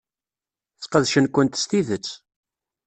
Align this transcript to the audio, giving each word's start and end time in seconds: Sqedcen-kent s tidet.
Sqedcen-kent 0.83 1.59
s 1.61 1.63
tidet. 1.69 2.07